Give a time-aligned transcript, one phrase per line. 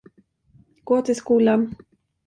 [0.83, 1.75] Gå till skolan.